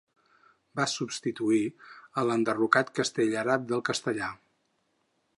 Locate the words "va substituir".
0.79-1.59